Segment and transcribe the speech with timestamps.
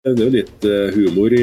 [0.00, 1.40] Det er jo litt eh, humor i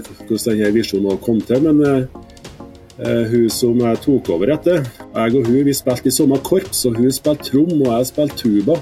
[0.00, 5.50] hvordan denne visjonen kom til, men uh, hun som jeg tok over etter Jeg og
[5.50, 8.78] hun vi spilte i samme korps, og hun spilte trom og jeg spilte tuba.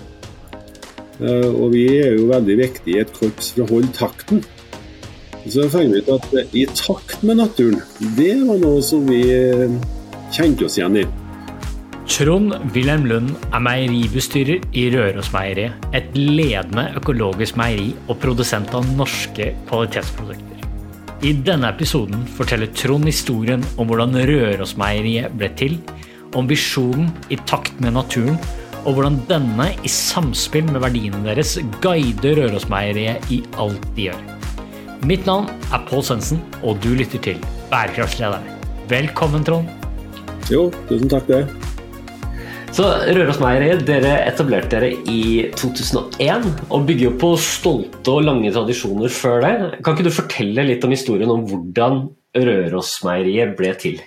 [1.19, 4.47] Og vi er jo veldig viktige i et korps for å holde takten.
[5.43, 7.83] Så fant vi ut at i takt med naturen,
[8.15, 9.25] det var noe som vi
[10.31, 11.09] kjente oss igjen i.
[12.07, 19.49] Trond Wilhelm Lund er meieribestyrer i Rørosmeieriet, et ledende økologisk meieri og produsent av norske
[19.67, 20.63] kvalitetsprodukter.
[21.27, 25.77] I denne episoden forteller Trond historien om hvordan Rørosmeieriet ble til,
[26.39, 28.39] om visjonen i takt med naturen,
[28.87, 34.25] og hvordan denne i samspill med verdiene deres guider Rørosmeieriet i alt de gjør.
[35.11, 37.43] Mitt navn er Pål Svendsen, og du lytter til
[37.75, 38.47] Bærekraftslederen.
[38.87, 39.67] Velkommen, Trond.
[40.47, 41.66] Jo, tusen takk det.
[42.77, 48.51] Så Røros Meieri, dere etablerte dere i 2001 og bygger jo på stolte og lange
[48.53, 49.53] tradisjoner før det.
[49.81, 52.03] Kan ikke du fortelle litt om historien om hvordan
[52.37, 54.03] Rørosmeieriet ble til?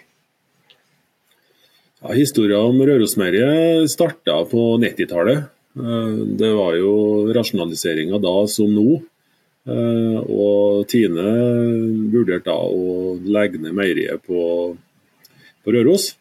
[2.03, 5.49] Ja, Historien om Rørosmeieriet starta på 90-tallet.
[5.73, 6.93] Eh, det var jo
[7.33, 8.99] rasjonaliseringa da som nå.
[9.65, 11.25] Eh, og Tine
[12.13, 14.45] vurderte da å legge ned meieriet på,
[15.65, 16.11] på Røros.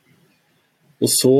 [0.98, 1.34] Og så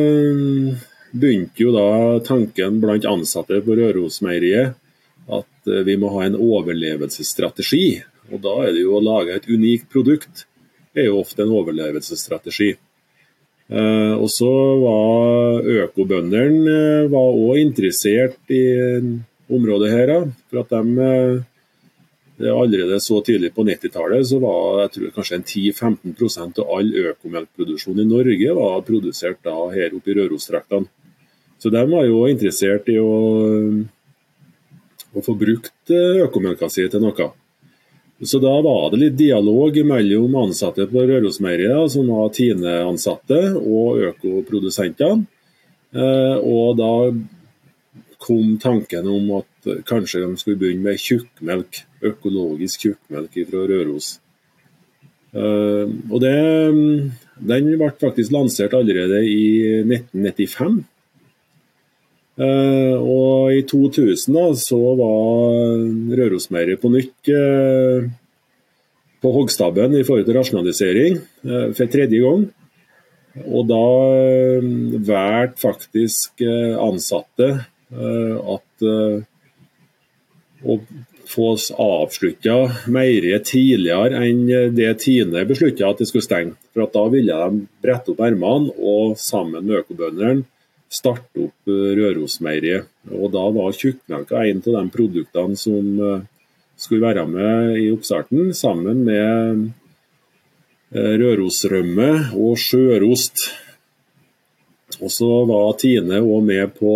[0.00, 0.76] eh,
[1.12, 1.88] begynte jo da
[2.24, 4.76] tanken blant ansatte på Rørosmeieriet
[5.30, 8.00] at eh, vi må ha en overlevelsesstrategi.
[8.30, 10.46] Og da er det jo å lage et unikt produkt
[10.96, 12.72] er jo ofte en overlevelsesstrategi.
[13.70, 18.64] Eh, og så var økobøndene var òg interessert i
[19.50, 20.14] området her,
[20.48, 21.06] for at de
[22.40, 28.00] Allerede så tidlig på 90-tallet så var jeg tror kanskje en 10-15% av all økomelkproduksjon
[28.00, 30.88] i Norge var produsert da her oppe i Rørostraktene.
[31.60, 33.10] Så de var jo interessert i å,
[35.12, 37.26] å få brukt eh, økomelka si til noe.
[38.24, 45.28] Så da var det litt dialog mellom ansatte på Rørosmeieriet, som var Tine-ansatte, og økoprodusentene.
[45.92, 46.92] Eh, og da
[48.20, 49.49] kom tanken om at
[49.88, 54.18] kanskje de skulle begynne med tjukkmelk, økologisk tjukkmelk fra Røros.
[55.30, 56.34] Uh, og det,
[57.38, 60.80] Den ble faktisk lansert allerede i 1995.
[62.40, 65.84] Uh, eh, og i 2000 da, så var
[66.18, 68.08] Rørosmeieriet på nytt uh,
[69.20, 71.18] på hoggstabben i forhold til rasjonalisering
[71.76, 72.46] for tredje gang.
[73.44, 73.82] Og da
[75.04, 76.40] valgte faktisk
[76.80, 77.50] ansatte
[77.90, 78.84] Eh, at
[80.60, 80.78] eh, å
[81.30, 82.56] få avslutta
[82.90, 86.56] meieriet tidligere enn det Tine beslutta at de skulle stenge.
[86.74, 90.44] For Da ville de brette opp ermene og sammen med økobøndene
[90.90, 92.90] starte opp eh, Rørosmeieriet.
[93.14, 96.26] Og Da var tjukkmelka en av de produktene som
[96.80, 99.68] skulle være med i oppstarten, sammen med
[100.90, 103.44] Rørosrømme og sjørost.
[105.00, 106.94] Og så var Tine òg med på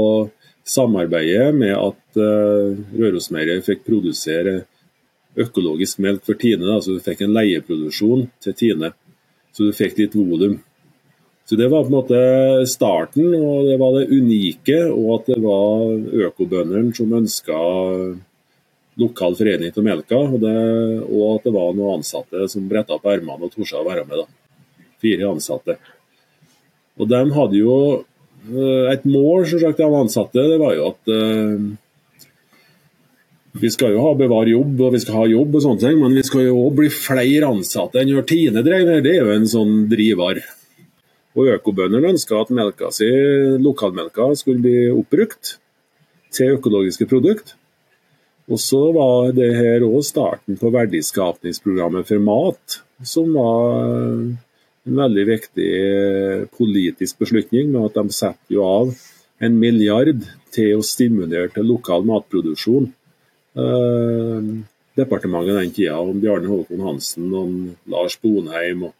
[0.65, 4.63] samarbeidet med at uh, Rørosmeieriet fikk produsere
[5.37, 6.65] økologisk melk for Tine.
[6.65, 8.95] Da, så du fikk en leieproduksjon til Tine,
[9.55, 10.61] så du fikk litt volum.
[11.45, 12.21] Så Det var på en måte
[12.71, 14.79] starten, og det var det unike.
[14.89, 17.59] Og at det var økobøndene som ønska
[18.97, 20.23] lokal forening til melka.
[20.25, 20.55] Og, det,
[21.05, 24.25] og, at det var noen ansatte som bretta opp ermene og torde å være med.
[24.25, 24.89] da.
[25.05, 25.77] Fire ansatte.
[26.97, 28.14] Og de hadde jo Eh,
[28.93, 31.65] et mål selvsagt, av ansatte det var jo at uh,
[33.63, 36.17] vi skal jo ha bevare jobb og vi skal ha jobb, og sånne ting, men
[36.19, 39.51] vi skal jo òg bli flere ansatte enn gjør Tine drev Det er jo en
[39.51, 40.41] sånn driver.
[41.35, 43.09] Og Økobøndene ønska at melka si,
[43.63, 45.57] lokalmelka skulle bli oppbrukt
[46.35, 47.55] til økologiske produkter.
[48.51, 54.35] Og så var det her òg starten på verdiskapningsprogrammet for mat, som var
[54.85, 58.93] en veldig viktig eh, politisk beslutning med at de setter jo av
[59.45, 60.21] en milliard
[60.55, 62.91] til å stimulere til lokal matproduksjon.
[63.57, 64.51] Eh,
[64.95, 68.95] departementet den tida, om Bjarne Håkon Hansen og Lars Bonheim, og,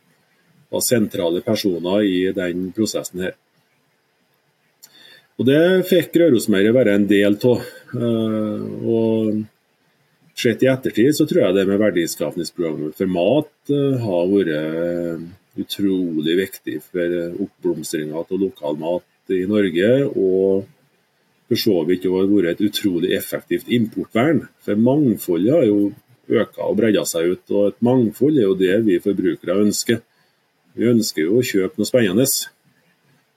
[0.75, 3.37] og sentrale personer i den prosessen her.
[5.35, 7.73] Og Det fikk Rørosmeiret være en del av.
[7.95, 9.45] Eh, og
[10.35, 13.71] Sett i ettertid så tror jeg det med verdiskapningsprogrammet for mat
[14.03, 15.29] har vært
[15.61, 19.91] utrolig viktig for oppblomstringa av lokal mat i Norge.
[20.11, 20.65] Og
[21.49, 24.47] for så vidt har vært et utrolig effektivt importvern.
[24.65, 25.93] For mangfoldet har jo
[26.25, 30.01] økt og bredda seg ut, og et mangfold er jo det vi forbrukere ønsker.
[30.75, 32.27] Vi ønsker jo å kjøpe noe spennende.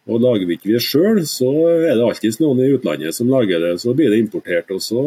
[0.08, 3.60] Og Lager vi ikke det sjøl, så er det alltid noen i utlandet som lager
[3.60, 3.74] det.
[3.84, 4.72] Så blir det importert.
[4.72, 5.04] og så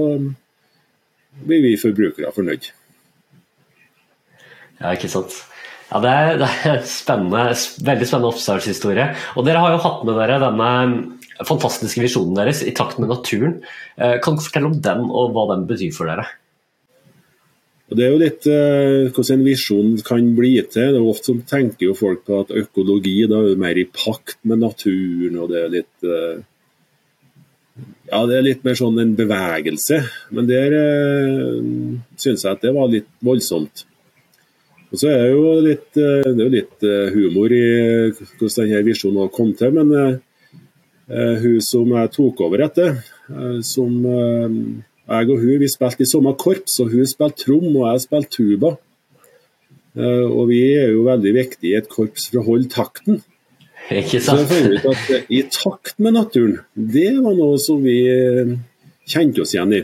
[1.47, 2.69] blir vi forbrukere fornøyd.
[4.81, 5.33] Ja, ikke sant.
[5.91, 7.47] Ja, det er, det er spennende,
[7.87, 9.09] veldig spennende oppstartshistorie.
[9.35, 10.69] Og dere har jo hatt med dere denne
[11.49, 13.59] fantastiske visjonen deres i takt med naturen.
[13.97, 16.29] Eh, kan du fortelle om den, og hva den betyr for dere?
[17.91, 20.93] Det er jo litt eh, hvordan en visjon kan bli til.
[20.95, 24.39] Det er Ofte som tenker jo folk på at økologi da er mer i pakt
[24.47, 25.41] med naturen.
[25.43, 26.47] og det er litt eh,
[28.11, 30.01] ja, det er litt mer sånn en bevegelse.
[30.37, 31.59] Men der eh,
[32.15, 33.89] syns jeg at det var litt voldsomt.
[34.91, 37.65] Og så er det jo litt, eh, det er jo litt eh, humor i
[38.11, 39.75] hvordan denne visjonen kom til.
[39.77, 42.99] Men uh, hun som jeg tok over etter,
[43.31, 44.49] uh, som uh,
[45.11, 46.81] jeg og hun vi spilte i samme korps.
[46.83, 48.77] og Hun spilte trom, og jeg spilte tuba.
[49.99, 53.23] og vi er jo veldig viktige i et korps for å holde takten.
[53.91, 54.47] Ikke sant?
[54.47, 57.97] Så jeg fant ut at I takt med naturen, det var noe som vi
[59.11, 59.83] kjente oss igjen i.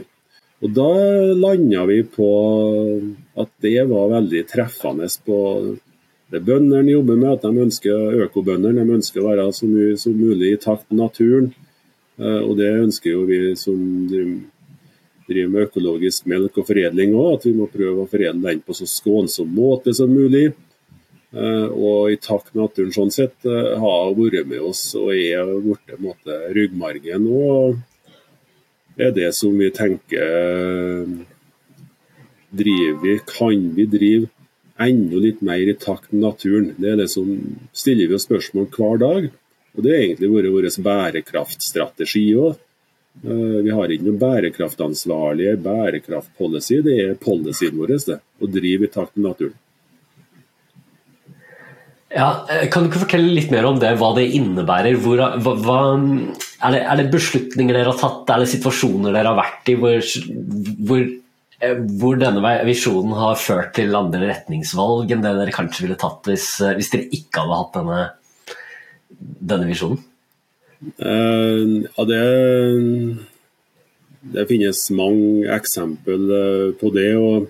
[0.62, 0.90] Og Da
[1.34, 2.28] landa vi på
[3.36, 5.38] at det var veldig treffende på
[6.32, 8.74] det bøndene jobber med, at de ønsker økobønder.
[8.74, 11.50] De ønsker å være så mye som mulig i takt med naturen.
[12.18, 13.80] Eh, og det ønsker jo vi som
[15.26, 18.74] driver med økologisk melk og foredling òg, at vi må prøve å foredle den på
[18.74, 20.48] så skånsom måte som mulig.
[21.36, 25.52] Eh, og i takt med naturen sånn sett eh, har vært med oss og er
[25.62, 27.28] blitt ryggmargen.
[27.28, 27.76] og
[28.96, 31.04] er det som vi tenker
[32.56, 34.28] driver vi, Kan vi drive
[34.78, 36.70] enda litt mer i takt med naturen?
[36.76, 37.30] Det er det som
[37.72, 39.28] stiller vi oss spørsmål hver dag.
[39.76, 42.56] Og Det har egentlig vært vår bærekraftstrategi òg.
[43.24, 46.82] Eh, vi har ikke noen bærekraftansvarlige bærekraftpolicy.
[46.84, 49.56] Det er policyen vår, det, å drive i takt med naturen.
[52.16, 54.96] Ja, eh, kan du ikke fortelle litt mer om det, hva det innebærer?
[55.02, 55.78] Hvor, hva,
[56.62, 59.76] er, det, er, det, beslutninger dere har tatt, er det situasjoner dere har vært i
[59.80, 60.12] hvor,
[60.88, 61.02] hvor,
[61.56, 66.50] hvor, denne visjonen har ført til andre retningsvalg enn det dere kanskje ville tatt hvis,
[66.60, 68.00] eh, hvis dere ikke hadde hatt denne,
[69.52, 70.02] denne visjonen?
[71.00, 72.24] Uh, ja, det,
[74.34, 76.26] det finnes mange eksempel
[76.76, 77.08] på det.
[77.16, 77.46] og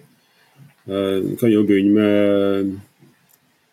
[0.87, 2.77] uh, kan jo begynne med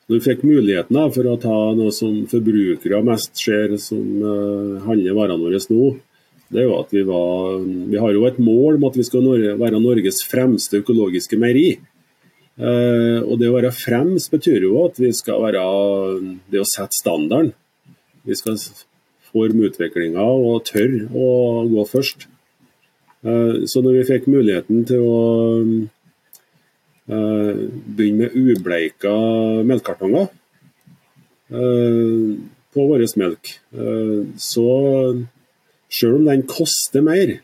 [0.03, 4.03] når vi fikk muligheten for å ta noe som forbrukere mest ser som
[4.83, 5.85] handler varene våre nå,
[6.53, 9.25] det er jo at vi var Vi har jo et mål om at vi skal
[9.59, 11.79] være Norges fremste økologiske meieri.
[12.53, 15.63] Uh, og det å være fremst betyr jo at vi skal være
[16.53, 17.50] det å sette standarden.
[18.23, 18.59] Vi skal
[19.33, 22.27] forme utviklinga og tørre å gå først.
[23.25, 25.17] Uh, så når vi fikk muligheten til å
[27.03, 29.11] Eh, begynne med ubleika
[29.67, 30.29] melkekartonger
[31.51, 32.29] eh,
[32.71, 33.49] på vår melk.
[33.75, 34.67] Eh, så
[35.94, 37.38] selv om den koster mer,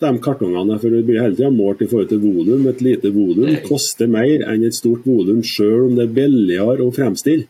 [0.00, 2.66] de kartongene for det blir hele tida målt i forhold til volum.
[2.70, 6.94] Et lite volum koster mer enn et stort volum, selv om det er billigere å
[6.94, 7.48] fremstille.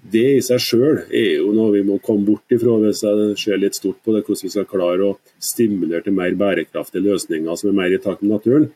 [0.00, 3.58] Det i seg sjøl er jo noe vi må komme bort ifra hvis jeg ser
[3.60, 7.72] litt stort på det, hvordan vi skal klare å stimulere til mer bærekraftige løsninger som
[7.72, 8.70] er mer i takt med naturen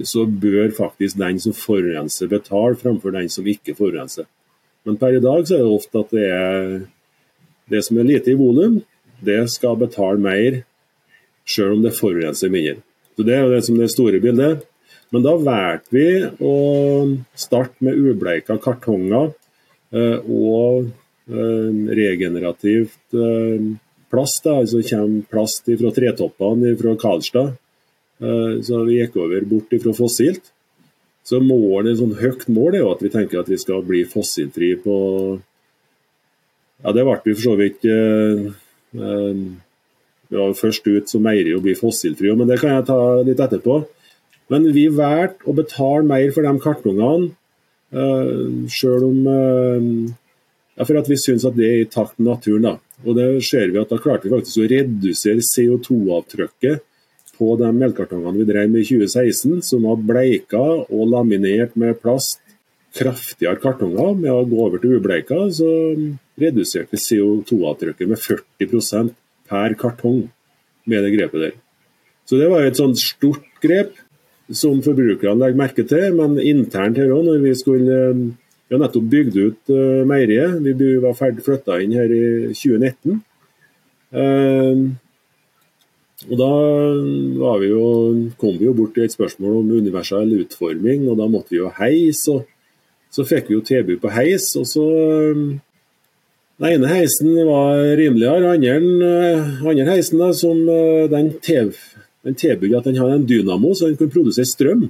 [0.00, 4.24] så bør faktisk den som forurenser betale, framfor den som ikke forurenser.
[4.84, 6.78] Men per i dag så er det ofte at det er
[7.70, 8.80] det som er lite i volum,
[9.24, 10.62] det skal betale mer,
[11.48, 12.80] selv om det forurenser mindre.
[13.16, 14.66] Så Det er jo det som det store bildet.
[15.12, 16.06] Men da valgte vi
[16.40, 16.54] å
[17.36, 19.34] starte med ubleika kartonger
[19.92, 20.88] eh, og
[21.28, 23.18] eh, regenerativt
[24.08, 24.44] plast.
[24.46, 24.62] Da.
[24.62, 27.52] Altså kommer plast fra tretoppene fra Karlstad
[28.22, 30.52] Eh, så vi gikk over bort fra fossilt.
[31.26, 34.02] Så målet, et sånn høyt mål er jo at vi tenker at vi skal bli
[34.10, 34.96] fossilfri på
[36.82, 37.84] Ja, det ble vi for så vidt
[38.94, 39.44] eh, eh,
[40.32, 43.40] Vi var først ut som meieri å bli fossilfri, men det kan jeg ta litt
[43.40, 43.82] etterpå.
[44.48, 47.32] Men vi valgte å betale mer for de kartongene,
[48.72, 49.18] sjøl om
[50.78, 52.62] ja, For at vi syns at det er i takt med naturen.
[52.62, 52.74] da.
[53.04, 56.82] Og det ser vi at da klarte vi faktisk å redusere CO2-avtrykket
[57.38, 62.40] på de melkekartongene vi drev med i 2016, som var bleika og laminert med plast.
[62.92, 64.12] Kraftigere kartonger.
[64.20, 65.68] Med å gå over til ubleika, så
[66.40, 69.12] reduserte CO2-avtrykket med 40%
[69.48, 70.22] per kartong
[70.88, 71.58] med det grepet der.
[72.26, 73.98] Så det var et sånt stort grep
[74.52, 77.98] som forbrukerne legger merke til, men internt her òg, når vi skulle
[78.72, 80.54] Vi har nettopp bygd ut uh, meieriet.
[80.64, 83.18] Vi var ferdig flytta inn her i 2019.
[84.16, 84.94] Uh,
[86.30, 87.82] og Da vi jo,
[88.40, 91.68] kom vi jo bort til et spørsmål om universell utforming, og da måtte vi jo
[91.82, 92.24] heis.
[92.32, 92.46] og
[93.12, 94.48] Så fikk vi jo tilbud på heis.
[94.56, 94.86] og så
[96.62, 98.52] Den ene heisen var rimeligere.
[98.62, 99.02] Den
[99.66, 100.60] andre heisen, da, som
[101.10, 101.32] den
[102.22, 104.84] den tilbød at den hadde en dynamo, så den kunne produsere strøm.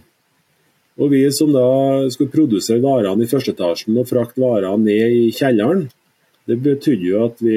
[1.01, 5.31] Og vi som da skulle produsere varene i første etasjen og frakte varene ned i
[5.33, 5.87] kjelleren,
[6.45, 7.57] det betydde jo at vi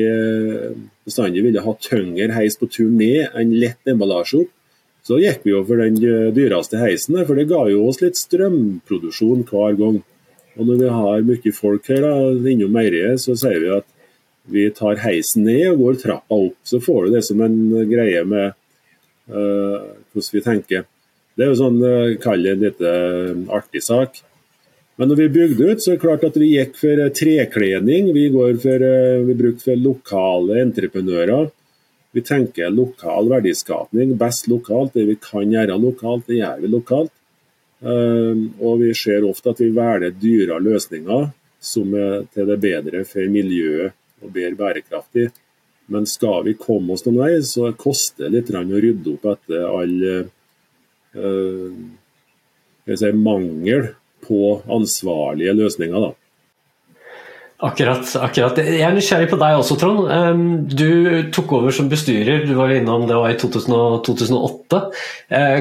[1.04, 4.54] bestandig ville ha tyngre heis på tur ned enn lett emballasje opp.
[5.06, 6.00] Så gikk vi jo for den
[6.34, 10.00] dyreste heisen, for det ga jo oss litt strømproduksjon hver gang.
[10.56, 12.16] Og når vi har mye folk her da,
[12.48, 13.86] innom meieriet, så sier vi at
[14.46, 16.58] vi tar heisen ned og går trappa opp.
[16.64, 17.58] Så får du det som en
[17.90, 19.82] greie med uh,
[20.14, 20.86] hvordan vi tenker.
[21.36, 22.94] Det er jo sånn, uh, kall det en lite
[23.58, 24.22] artig sak.
[24.96, 28.14] Men når vi bygde ut, så er det klart at vi gikk for trekledning.
[28.16, 31.50] Vi, går for, uh, vi brukte for lokale entreprenører.
[32.16, 34.14] Vi tenker lokal verdiskapning.
[34.20, 34.94] Best lokalt.
[34.96, 37.12] Det vi kan gjøre lokalt, det gjør vi lokalt.
[37.86, 41.26] Og vi ser ofte at vi velger dyrere løsninger
[41.60, 43.94] som er til det bedre for miljøet
[44.26, 45.30] og bedre bærekraftig.
[45.92, 49.66] Men skal vi komme oss noen vei, så koster det litt å rydde opp etter
[49.70, 49.96] all
[51.14, 51.76] uh,
[52.90, 53.92] si, mangel
[54.26, 56.08] på ansvarlige løsninger.
[56.08, 56.25] da.
[57.64, 58.04] Akkurat.
[58.20, 58.58] akkurat.
[58.60, 60.10] Jeg er nysgjerrig på deg også, Trond.
[60.76, 64.82] Du tok over som bestyrer, du var innom det var i 2008.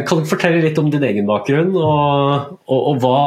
[0.09, 3.21] Kan du fortelle litt om din egen bakgrunn, og, og, og hva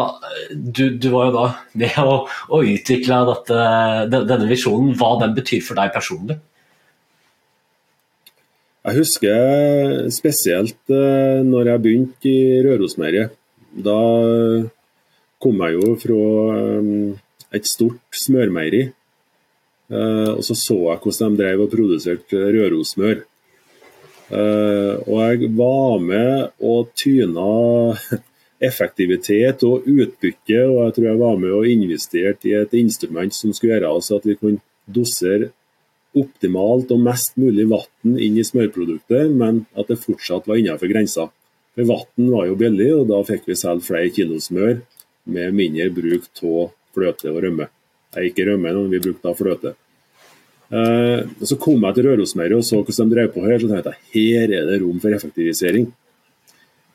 [0.51, 1.45] du, du, var jo da
[1.79, 3.63] med å, å utvikle dette,
[4.11, 6.35] denne visjonen, hva den betyr for deg personlig?
[8.87, 13.33] Jeg husker spesielt eh, når jeg begynte i Rørosmeieriet.
[13.83, 13.97] Da
[15.43, 16.19] kom jeg jo fra
[17.55, 18.87] et stort smørmeieri.
[19.87, 23.21] Uh, og så så jeg hvordan de drev og produserte Rørosmør.
[24.27, 27.45] Uh, og jeg var med og tyna
[28.67, 33.53] effektivitet og utbytte, og jeg tror jeg var med og investerte i et instrument som
[33.53, 35.53] skulle gjøre oss at vi kunne dosere
[36.17, 41.27] optimalt og mest mulig vann inn i smørproduktet, men at det fortsatt var innenfor grensa.
[41.77, 44.79] For Vann var jo billig, og da fikk vi selge flere kilo smør
[45.29, 47.69] med mindre bruk av fløte og rømme.
[48.15, 49.75] Nei, ikke rømme, men vi brukte da fløte.
[50.67, 53.93] Eh, så kom jeg til Rørosmeiret og så hvordan de drev på her, så tenkte
[54.11, 55.87] jeg her er det rom for effektivisering.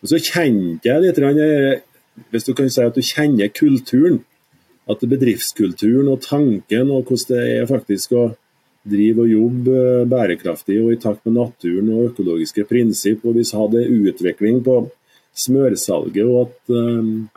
[0.03, 1.81] Og Så kjente jeg litt, eh,
[2.31, 4.25] hvis du kan si at du kjenner kulturen,
[4.91, 8.25] at bedriftskulturen og tanken og hvordan det er faktisk å
[8.85, 13.25] drive og jobbe eh, bærekraftig og i takt med naturen og økologiske prinsipp.
[13.25, 14.91] Og hvis vi hadde utvikling på
[15.39, 17.31] smørsalget og at um,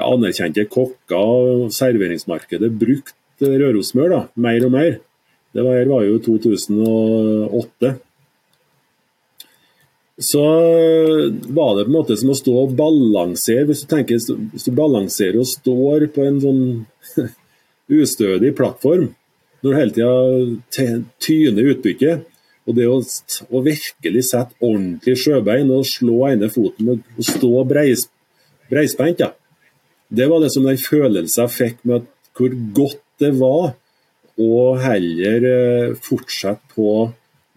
[0.00, 4.98] anerkjente kokker og serveringsmarkedet brukte Rørosmør da, mer og mer.
[5.54, 7.94] Det var, var jo 2008.
[10.18, 10.42] Så
[11.54, 13.66] var det på en måte som å stå og balansere.
[13.66, 14.18] Hvis du tenker,
[14.52, 16.62] hvis du balanserer og står på en sånn
[18.00, 19.10] ustødig plattform,
[19.62, 22.26] når du hele tida tyner utbyttet,
[22.64, 28.06] og det å, å, virkelig sette ordentlig sjøbein og slå ene foten og, stå breis,
[28.70, 29.34] breispent, ja.
[30.14, 33.74] Det var det som den følelsen jeg fikk med hvor godt det var
[34.40, 36.90] å heller eh, fortsette på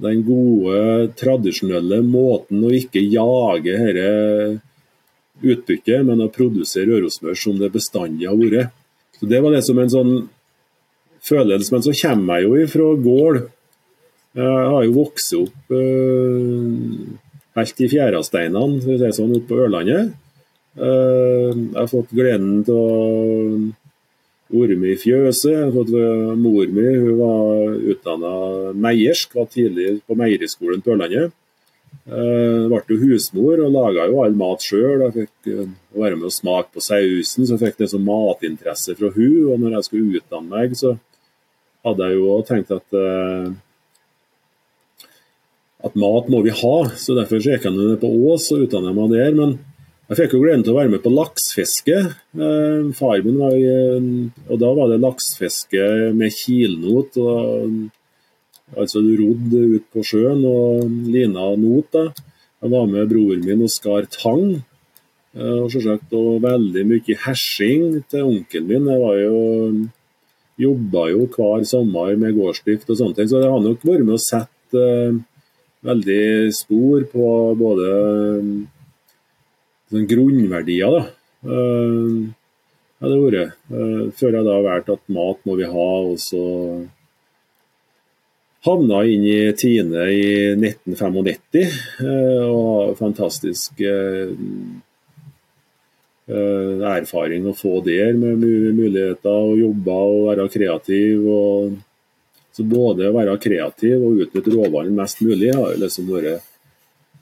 [0.05, 4.59] den gode, tradisjonelle måten å ikke jage dette
[5.41, 8.73] utbyttet, men å produsere rørosmør som det bestandig har vært.
[9.17, 10.13] Så Det var det som en sånn
[11.25, 11.73] følelse.
[11.73, 13.39] Men så kommer jeg jo ifra gård.
[14.37, 17.17] Jeg har jo vokst opp uh,
[17.57, 20.13] helt i fjæresteinene, for å si sånn, ute på Ørlandet.
[20.77, 25.51] Eh, jeg har fått gleden til å være med i fjøset.
[25.51, 25.91] Jeg har fått
[26.37, 28.31] Mor mi hun var utdanna
[28.77, 31.33] meiersk, var tidlig på meieriskolen på Ørlandet.
[32.07, 35.01] Jeg ble jo husmor og laga jo all mat sjøl.
[35.07, 38.95] Jeg fikk eh, være med og smake på sausen, så jeg fikk det som matinteresse
[38.95, 39.37] fra hun.
[39.51, 40.95] Og når jeg skulle utdanne meg, så
[41.87, 43.47] hadde jeg jo tenkt at eh,
[45.87, 46.75] at mat må vi ha.
[46.95, 49.35] Så derfor så gikk jeg på Ås og utdanna meg der.
[49.35, 49.57] men
[50.07, 51.97] jeg fikk jo gleden til å være med på laksefiske.
[52.39, 53.67] Eh, far min var i,
[54.47, 57.19] og da var det laksefiske med kilnot.
[58.77, 61.91] Altså du rodde ut på sjøen og lina not.
[61.91, 62.07] da.
[62.63, 64.63] Jeg var med broren min og skar tang.
[65.37, 68.87] Eh, og selvsagt og veldig mye hersing til onkelen min.
[68.93, 69.41] Jeg var jo
[70.57, 74.15] jobba jo hver sommer med gårdsdrift og sånne ting, så det har nok vært med
[74.15, 75.19] å sette uh,
[75.85, 77.27] veldig spor på
[77.59, 77.91] både
[79.91, 80.91] sånn grunnverdier.
[80.97, 81.03] da.
[81.47, 82.27] Uh,
[82.97, 83.55] ja, det vært.
[83.71, 86.43] Uh, før jeg da har valgt at mat må vi ha, og så
[88.67, 90.27] havna inn i Tine i
[90.57, 91.79] 1995.
[92.01, 93.85] Uh, og fantastisk
[96.27, 101.23] erfaring å få der, med muligheter å jobbe og være kreativ.
[101.23, 101.77] og
[102.51, 106.43] så Både å være kreativ og utnytte råvarene mest mulig har liksom vært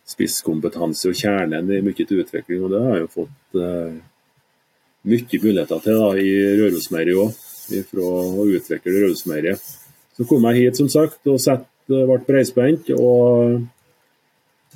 [0.06, 2.64] spisskompetanse og kjernen i mye til utvikling.
[2.64, 3.96] og Det har jeg jo fått eh,
[5.10, 7.40] mye muligheter til da, i Rørosmeieriet òg,
[7.90, 8.10] fra
[8.42, 9.72] å utvikle Rørosmeieriet.
[10.16, 12.90] Så kom jeg hit som sagt og sett, ble breispent.
[12.96, 13.62] og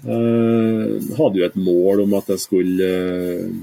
[0.06, 3.60] eh, hadde jo et mål om at jeg skulle eh,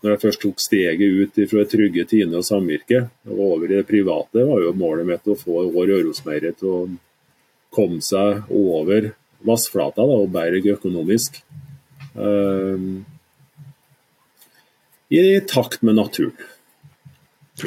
[0.00, 3.74] når jeg først tok steget ut fra det trygge Tine og samvirke og over i
[3.74, 6.84] det private, var jo målet mitt å få Rørosmeieriet til å
[7.70, 9.12] komme seg over
[9.46, 11.40] vassflata da, og berge økonomisk.
[12.14, 13.00] Uh,
[15.10, 16.36] I takt med naturen.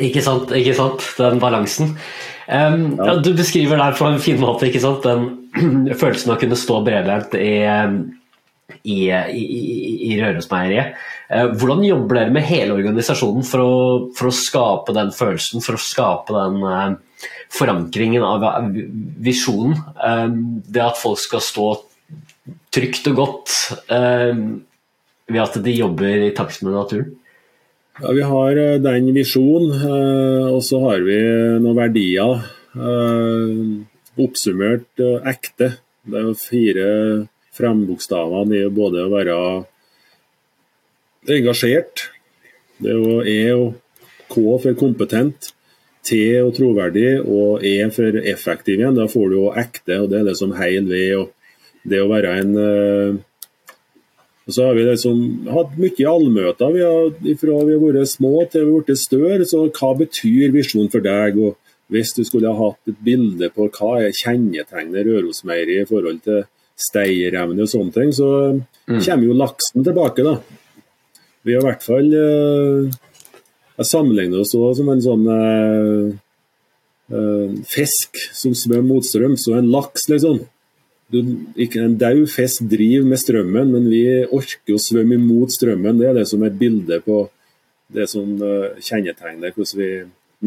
[0.01, 1.03] Ikke sant, ikke sant.
[1.19, 1.95] Den balansen.
[2.47, 3.15] Um, ja.
[3.23, 5.05] Du beskriver der på en fin måte ikke sant?
[5.05, 7.53] den følelsen av å kunne stå bredbent i,
[8.83, 9.43] i, i,
[10.09, 10.99] i Rørosmeieriet.
[11.29, 13.73] Uh, hvordan jobber dere med hele organisasjonen for å,
[14.17, 18.45] for å, skape den følelsen, for å skape den uh, forankringen av
[19.23, 19.77] visjonen?
[20.67, 21.67] Det at folk skal stå
[22.73, 23.53] trygt og godt
[23.87, 27.13] ved at de jobber i takt med naturen?
[28.01, 29.85] Ja, Vi har eh, den visjonen,
[30.49, 31.19] og så har vi
[31.61, 32.41] noen verdier.
[34.17, 35.75] Oppsummert ekte.
[36.03, 36.87] Det er fire
[37.57, 39.37] frembokstavene i både å være
[41.33, 42.07] engasjert,
[42.83, 43.67] det er jo E og
[44.33, 45.53] K for kompetent,
[46.03, 48.97] T og troverdig, og E for effektiv igjen.
[48.97, 51.13] Da får du jo ekte, og det er det som heil ved.
[51.21, 51.31] og
[51.83, 52.51] det å være en
[54.43, 55.19] og så har vi liksom
[55.55, 59.45] hatt mye allmøter vi har, fra vi har vært små til vi har blitt større.
[59.47, 61.37] Så hva betyr visjonen for deg?
[61.39, 61.55] og
[61.93, 66.43] Hvis du skulle ha hatt et bilde på hva er kjennetegnet Rørosmeieriet i forhold til
[66.79, 68.99] steierevne og sånne ting, så mm.
[68.99, 70.25] kommer jo laksen tilbake.
[70.25, 70.37] da.
[71.43, 72.93] Vi har i hvert fall uh,
[73.77, 76.13] Jeg sammenligner oss òg som en sånn uh,
[77.13, 80.43] uh, fisk som svømmer mot strøm, så en laks, liksom
[81.13, 81.19] du,
[81.61, 85.99] ikke En død fisk driver med strømmen, men vi orker å svømme imot strømmen.
[85.99, 87.19] Det er det som er et bilde på
[87.93, 88.31] det som
[88.81, 89.89] kjennetegner hvordan vi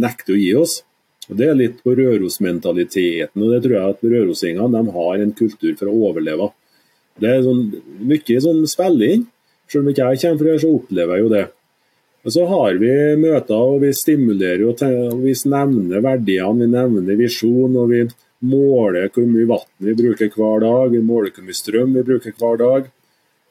[0.02, 0.80] nekter å gi oss.
[1.26, 5.90] Det er litt på Rørosmentaliteten, og det tror jeg at rørosingene har en kultur for
[5.90, 6.52] å overleve.
[7.18, 7.64] Det er sånn,
[8.06, 9.24] mye som spiller inn.
[9.66, 11.46] Selv om ikke jeg kommer fra her, så opplever jeg jo det.
[12.26, 17.18] Og Så har vi møter, og vi stimulerer og, og vi nevner verdiene, vi nevner
[17.18, 17.76] visjon.
[17.78, 18.06] og vi
[18.46, 22.34] måler hvor mye vann vi bruker hver dag, vi måler hvor mye strøm vi bruker
[22.36, 22.90] hver dag.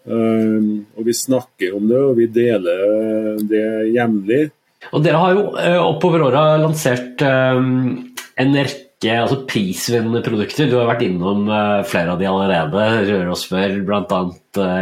[0.05, 4.43] Um, og Vi snakker om det, og vi deler det jevnlig.
[4.93, 8.03] Og Dere har jo uh, oppover åra lansert um,
[8.37, 10.69] en rekke altså prisvinnende produkter.
[10.69, 12.85] Du har vært innom uh, flere av de allerede.
[13.09, 14.21] Rørosmør, bl.a.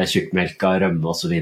[0.09, 1.33] Tjukkmelka, rømme osv.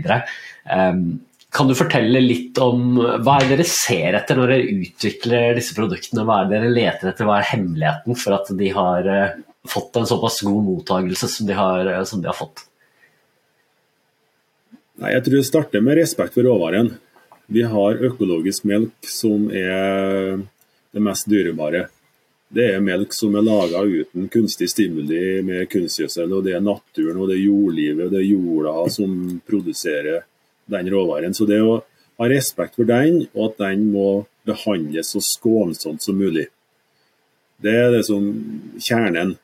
[1.52, 6.24] Kan du fortelle litt om hva er dere ser etter når dere utvikler disse produktene?
[6.24, 9.34] Hva er det dere leter etter, hva er hemmeligheten for at de har eh,
[9.68, 12.64] fått en såpass god mottakelse som de har, eh, som de har fått?
[15.04, 16.94] Nei, jeg tror det starter med respekt for råvaren.
[17.52, 20.40] Vi har økologisk melk som er
[20.92, 21.88] det mest dyrebare.
[22.52, 26.32] Det er melk som er laga uten kunstig stimuli med kunstgjødsel.
[26.32, 30.24] og Det er naturen og det er jordlivet det er jorda som produserer
[30.72, 31.36] den råvaren.
[31.36, 31.82] Så det å
[32.20, 34.10] ha respekt for den, og at den må
[34.48, 36.48] behandles så skånsomt som mulig.
[37.62, 38.28] Det er det som
[38.80, 39.36] kjernen.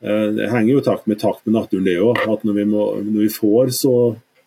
[0.00, 2.20] Eh, det henger jo takt med takt med naturen, det òg.
[2.32, 3.94] At når vi, må, når vi, får så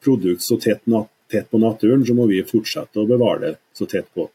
[0.04, 0.84] produkt så tett,
[1.31, 4.27] tett, på naturen, så må vi fortsette å bevare det så tett på.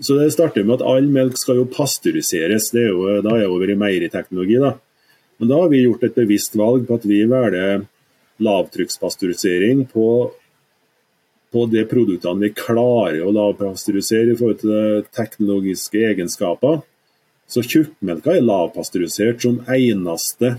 [0.00, 2.70] Så Det starter med at all melk skal jo pasteuriseres.
[2.74, 4.58] Det er jo, da er jeg over i meieriteknologi.
[4.58, 4.74] da.
[5.38, 7.86] Men da har vi gjort et bevisst valg på at vi velger
[8.42, 10.32] lavtrykkspasteurisering på
[11.54, 16.80] på de produktene vi klarer å lavpasteurisere i forhold til teknologiske egenskaper.
[17.46, 20.56] Så tjukkmelka er lavpasteurisert som eneste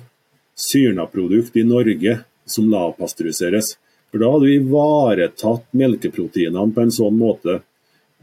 [0.55, 3.73] syrna-produkt i Norge som lavpasteuriseres.
[4.11, 7.59] For Da har du ivaretatt melkeproteinene på en sånn måte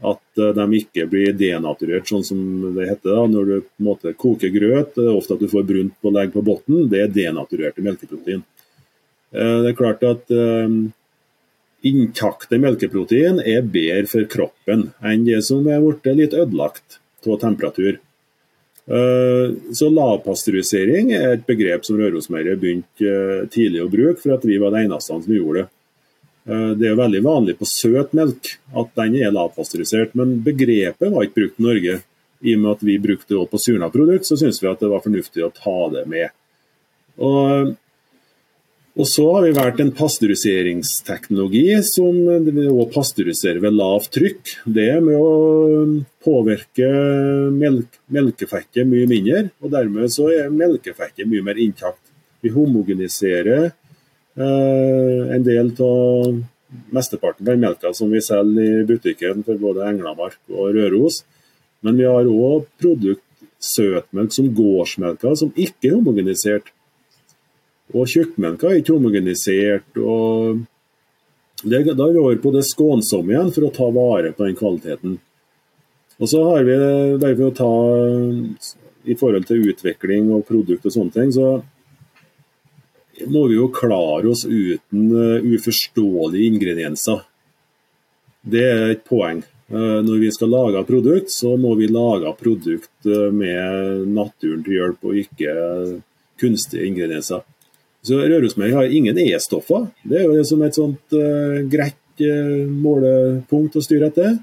[0.03, 2.39] at eh, de ikke blir denaturert, sånn som
[2.75, 4.97] det heter da, når du på en måte koker grøt.
[4.97, 6.89] Ofte at du får brunt på legg på bunnen.
[6.91, 8.43] Det er denaturerte melkeprotein.
[9.31, 10.99] Eh, det er klart at intakte
[11.83, 17.97] Inntakte melkeprotein er bedre for kroppen enn det som er blitt litt ødelagt av temperatur.
[18.85, 24.47] Eh, så Lavpasteurisering er et begrep som Rørosmeiret begynte eh, tidlig å bruke, for at
[24.47, 25.72] vi var de eneste som gjorde det.
[26.47, 31.13] Eh, det er jo veldig vanlig på søt melk at den er lavpasteurisert, men begrepet
[31.13, 32.01] var ikke brukt i Norge.
[32.43, 34.91] I og med at vi brukte det på surna produkt, så syns vi at det
[34.91, 36.33] var fornuftig å ta det med.
[37.23, 37.77] Og
[38.93, 44.51] og så har vi valgt en pasteuriseringsteknologi som også pasteuriserer ved lavt trykk.
[44.69, 45.31] Det er med å
[46.21, 46.91] påvirke
[47.55, 52.03] melk, melkefettet mye mindre, og dermed så er melkefettet mye mer intakt.
[52.45, 53.71] Vi homogeniserer
[54.37, 56.39] En del av
[56.89, 61.21] mesteparten av melka som vi selger i butikken for både Englamark og Røros.
[61.85, 63.21] Men vi har òg produkt
[63.63, 66.71] søtmelk som gårdsmelka, som ikke er homogenisert.
[67.93, 69.97] Og tjukkmelka er ikke homogenisert.
[69.97, 70.63] og
[71.63, 74.55] det, Da er vi over på det skånsomme igjen, for å ta vare på den
[74.55, 75.19] kvaliteten.
[76.19, 76.75] Og så har vi,
[77.17, 77.73] bare for å ta
[79.05, 81.63] i forhold til utvikling og produkt og sånne ting, så
[83.29, 87.23] må vi jo klare oss uten uh, uforståelige ingredienser.
[88.41, 89.43] Det er et poeng.
[89.71, 94.79] Uh, når vi skal lage produkt, så må vi lage produkt uh, med naturen til
[94.79, 95.57] hjelp, og ikke
[96.41, 97.43] kunstige ingredienser.
[98.03, 99.87] Så Rørosmeier har ingen E-stoffer.
[100.03, 101.13] Det er jo som et sånt
[101.71, 102.23] greit
[102.83, 104.33] målepunkt å styre etter.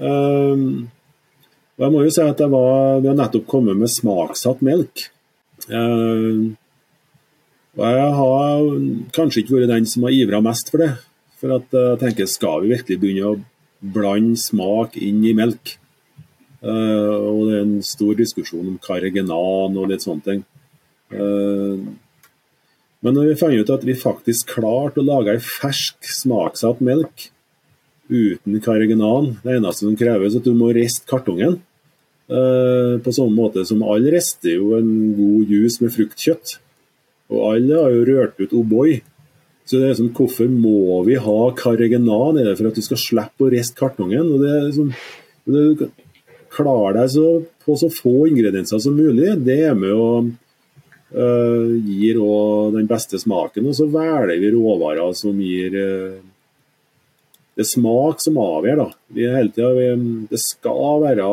[0.00, 5.10] og jeg må jo si at var, Vi har nettopp kommet med smaksatt melk.
[5.68, 6.56] Uh,
[7.78, 8.64] og Jeg har
[9.14, 10.92] kanskje ikke vært den som har ivra mest for det.
[11.40, 13.38] For at jeg tenker, skal vi virkelig begynne å
[13.80, 15.76] blande smak inn i melk?
[16.60, 20.42] Uh, og det er en stor diskusjon om kargenan og litt sånne ting.
[21.08, 21.80] Uh,
[23.00, 27.30] men når vi fant ut at vi faktisk klarte å lage ei fersk, smaksatt melk
[28.10, 31.60] uten kargenan Det eneste som kreves, er at du må riste kartongen.
[32.30, 36.58] Uh, på samme måte som alle rister jo en god juice med fruktkjøtt.
[37.30, 38.98] Og alle har jo rørt ut O'boy.
[39.68, 42.38] Så det er som, Hvorfor må vi ha Carregenan?
[42.40, 44.32] Er det for at du skal slippe å riste kartongen?
[44.34, 44.90] Og det er som,
[45.46, 45.86] du
[46.50, 47.26] klarer deg så,
[47.62, 49.36] på så få ingredienser som mulig.
[49.46, 50.10] Det er med å
[51.14, 52.20] uh, gir
[52.74, 53.70] den beste smaken.
[53.70, 56.18] Og så velger vi råvarer som gir uh,
[57.54, 58.82] Det er smak som avgjør.
[58.82, 58.88] da.
[59.14, 59.90] Vi er hele tida, vi,
[60.30, 61.30] det skal være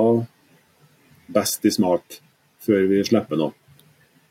[1.33, 2.21] best i smak
[2.67, 3.66] før vi slipper noe.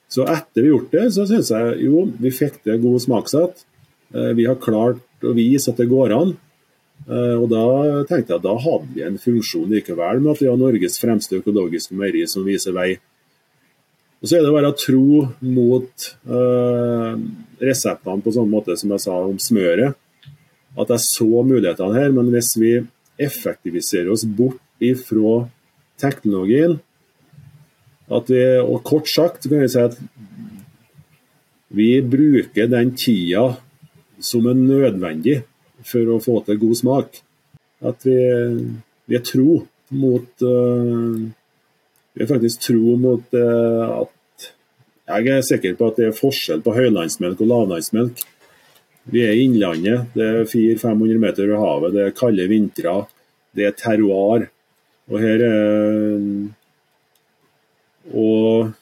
[0.09, 3.64] Så etter vi gjort det, så syns jeg jo vi fikk det god smaksatt.
[4.14, 6.37] Eh, vi har klart å vise at det går an.
[7.07, 7.64] Eh, og da
[8.09, 11.40] tenkte jeg at da hadde vi en funksjon likevel med at vi har Norges fremste
[11.40, 12.95] økologiske meieri som viser vei.
[14.23, 17.14] Og Så er det bare tro mot uh,
[17.61, 19.92] reseptene på sånn måte som jeg sa om smøret.
[20.77, 22.73] At jeg så mulighetene her, men hvis vi
[23.23, 25.45] effektiviserer oss bort ifra
[26.01, 26.79] teknologien,
[28.07, 29.97] vi, og kort sagt kan vi si at
[31.77, 33.57] vi bruker den tida
[34.23, 35.40] som er nødvendig
[35.87, 37.19] for å få til god smak.
[37.87, 38.16] At vi,
[39.07, 39.61] vi er tro
[39.97, 41.27] mot uh,
[42.16, 44.47] Vi er faktisk tro mot uh, at
[45.07, 48.25] Jeg er sikker på at det er forskjell på høylandsmelk og lavlandsmelk.
[49.12, 50.09] Vi er i Innlandet.
[50.16, 51.95] Det er 400-500 meter over havet.
[51.95, 52.95] Det er kalde vintre.
[53.55, 54.49] Det er terroir.
[55.07, 56.25] Og her er
[58.14, 58.75] og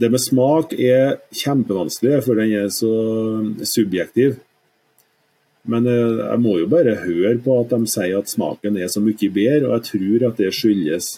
[0.00, 2.92] det med smak er kjempevanskelig, for den er så
[3.68, 4.38] subjektiv.
[5.68, 9.02] Men eh, jeg må jo bare høre på at de sier at smaken er så
[9.04, 11.16] mye bedre, og jeg tror at det skyldes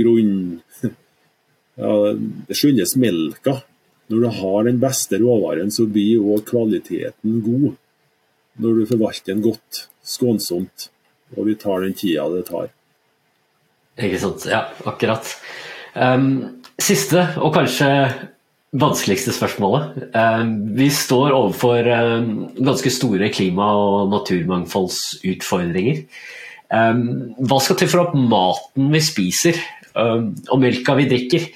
[0.00, 0.38] grunn...
[1.78, 3.52] Ja, det skyldes melka.
[4.10, 7.76] Når du har den beste råvaren, så blir òg kvaliteten god.
[8.58, 10.88] Når du forvalter den godt, skånsomt,
[11.36, 12.72] og vi tar den tida det tar.
[13.94, 14.48] Ikke sant.
[14.50, 15.30] Ja, akkurat.
[15.94, 17.88] Um, siste, og kanskje
[18.78, 20.10] vanskeligste spørsmålet.
[20.12, 26.04] Um, vi står overfor um, ganske store klima- og naturmangfoldsutfordringer.
[26.68, 29.56] hva skal til for at maten vi spiser
[29.96, 31.46] og melka vi drikker,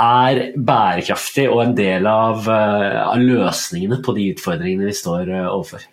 [0.00, 5.50] er bærekraftig og en del av, uh, av løsningene på de utfordringene vi står uh,
[5.52, 5.84] overfor?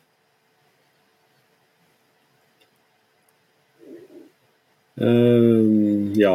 [5.02, 6.34] Uh, ja,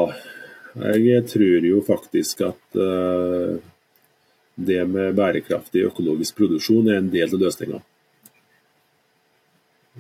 [0.77, 3.57] jeg tror jo faktisk at uh,
[4.55, 7.81] det med bærekraftig økologisk produksjon er en del av løsninga.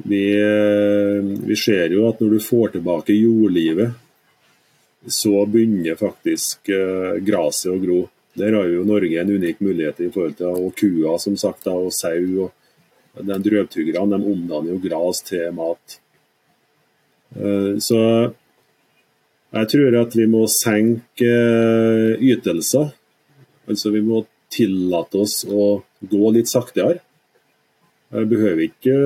[0.04, 3.96] Vi, uh, vi, ser jo at når du får tilbake jordlivet,
[5.06, 8.00] så begynner faktisk uh, gresset å gro.
[8.36, 11.88] Der har jo Norge en unik mulighet i forhold til og kua som sagt, og
[11.96, 12.50] sau.
[13.16, 15.94] og den Drøvtyggerne omdanner jo gras til mat.
[17.80, 18.00] Så
[19.62, 22.92] jeg tror at vi må senke eh, ytelser.
[23.66, 27.00] Altså vi må tillate oss å gå litt saktere.
[28.14, 28.96] Jeg behøver ikke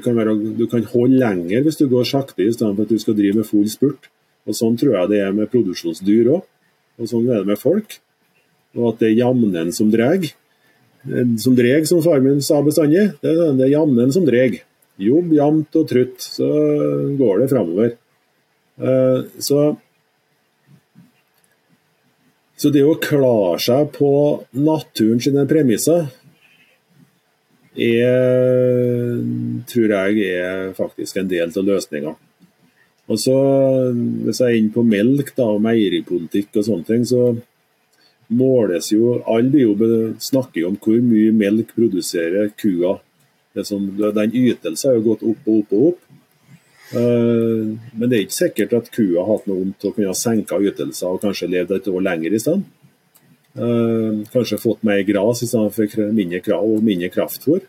[0.00, 2.98] kan være, Du kan holde lenger hvis du går sakte, i stedet for at du
[2.98, 4.08] skal drive med full spurt.
[4.48, 6.46] Og Sånn tror jeg det er med produksjonsdyr òg.
[7.00, 7.98] Og sånn er det med folk.
[8.76, 10.24] Og at det er jamnen som drar.
[11.42, 13.10] Som dreg, som far min sa bestandig.
[13.22, 14.60] Det er jamnen som dreg.
[15.02, 16.48] Jobb jevnt og trutt, så
[17.18, 17.94] går det framover.
[18.78, 19.60] Eh, så,
[22.56, 24.10] så det å klare seg på
[24.56, 26.08] naturen sine premisser,
[27.72, 29.16] er,
[29.64, 32.12] tror jeg er faktisk en del av løsninga.
[33.10, 33.36] Og så,
[34.24, 37.32] Hvis jeg er inne på melk da, og meieripolitikk og sånne ting, så
[38.32, 39.74] måles jo Alle jo
[40.20, 42.98] snakker jo om hvor mye melk produserer kua.
[43.64, 46.00] Som, den ytelsen har jo gått opp og opp og opp.
[46.92, 50.16] Uh, men det er ikke sikkert at kua har hatt noe vondt og kunne ha
[50.16, 52.66] senka ytelser og kanskje levd et år lenger i stedet.
[53.52, 57.64] Uh, kanskje fått mer gras i stedet for mindre krav og mindre kraftfôr.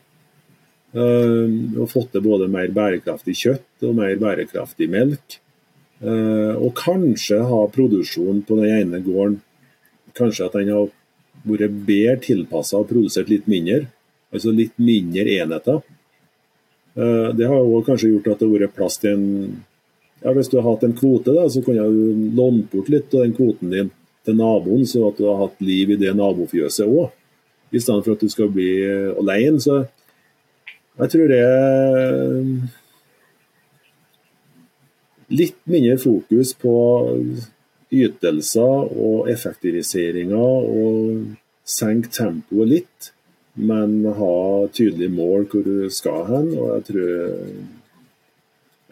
[0.94, 1.48] Uh,
[1.80, 5.40] og fått til både mer bærekraftig kjøtt og mer bærekraftig melk.
[6.04, 9.38] Og kanskje ha produksjonen på den ene gården
[10.18, 10.90] Kanskje at den har
[11.48, 13.86] vært bedre tilpassa og produsert litt mindre.
[14.34, 15.80] Altså litt mindre enheter.
[16.94, 19.26] Uh, det har også kanskje gjort at det har vært plass til en
[20.24, 23.26] ja, Hvis du har hatt en kvote, da, så kunne du lånt bort litt av
[23.26, 23.90] den kvoten din
[24.24, 27.10] til naboen, så at du har hatt liv i det nabofjøset òg.
[27.76, 28.70] I stedet for at du skal bli
[29.20, 29.60] alene.
[29.60, 29.82] Så
[31.02, 32.40] jeg tror det er
[35.34, 36.76] litt mindre fokus på
[37.94, 43.12] ytelser og effektiviseringer og senke tempoet litt,
[43.54, 44.36] men ha
[44.74, 46.52] tydelige mål hvor du skal hen.
[46.58, 47.10] og jeg tror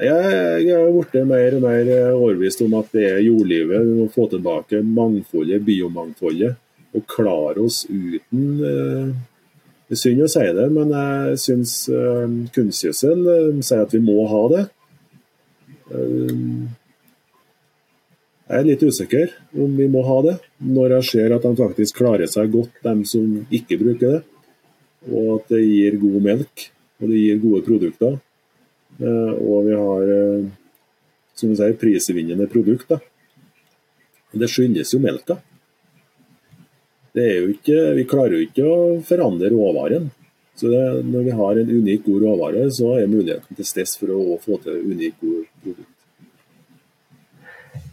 [0.01, 3.85] jeg, er blitt mer og mer overbevist om at det er jordlivet.
[3.85, 6.55] Vi må få tilbake mangfoldet, biomangfoldet,
[6.91, 9.11] og klare oss uten eh,
[9.91, 12.23] det er synd å si det, men jeg syns uh,
[12.55, 14.61] kunstgjødsel uh, sier at vi må ha det.
[18.47, 21.99] Jeg er litt usikker om vi må ha det, når jeg ser at de faktisk
[21.99, 24.21] klarer seg godt, de som ikke bruker det.
[25.09, 26.67] Og at det gir god melk,
[27.01, 28.19] og det gir gode produkter.
[29.01, 30.11] Og vi har,
[31.33, 32.51] som vi sier, prisvinnende og
[34.31, 35.39] Det skyldes jo melka
[37.51, 40.09] ikke, vi klarer jo ikke å forandre råvaren.
[40.55, 44.13] Så det, når vi har en unik god råvare, så er muligheten til stede for
[44.13, 45.87] å få til unik god produkt.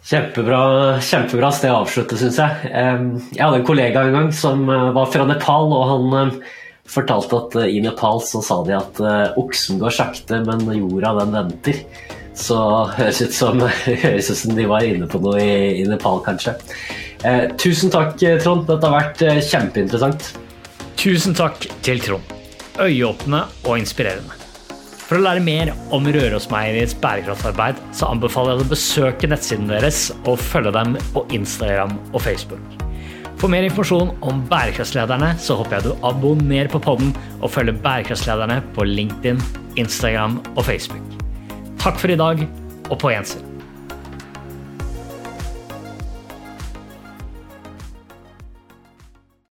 [0.08, 0.60] Kjempebra,
[1.04, 2.70] kjempebra sted å avslutte, syns jeg.
[2.70, 6.30] Jeg hadde en kollega en gang som eh, var fra Nepal, og han
[6.88, 11.14] fortalte at eh, i Nepal så sa de at eh, oksen går sakte, men jorda
[11.20, 11.82] den venter.
[12.38, 12.58] Så
[12.98, 13.62] høres ut som,
[14.04, 16.56] høres ut som de var inne på noe i, i Nepal, kanskje.
[17.26, 18.66] Eh, tusen takk, eh, Trond.
[18.70, 20.32] Dette har vært kjempeinteressant.
[20.98, 22.34] Tusen takk til Trond.
[22.78, 24.34] Øyeåpne og inspirerende.
[25.08, 30.36] For å lære mer om Rørosmeieriets bærekraftsarbeid, så anbefaler jeg å besøke nettsiden deres og
[30.36, 32.87] følge dem på Instagram og Facebook.
[33.38, 38.58] For mer informasjon om Bærekraftslederne så håper jeg du abonnerer på podden og følger Bærekraftslederne
[38.74, 39.38] på LinkedIn,
[39.78, 41.20] Instagram og Facebook.
[41.78, 42.42] Takk for i dag,
[42.90, 43.47] og på gjensyn.